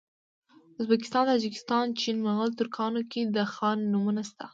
ازبکستان 0.79 1.23
تاجکستان 1.31 1.85
چین 1.99 2.17
مغول 2.27 2.51
ترکانو 2.59 3.01
کي 3.11 3.21
د 3.35 3.37
خان 3.53 3.77
نومونه 3.91 4.21
سته 4.29 4.45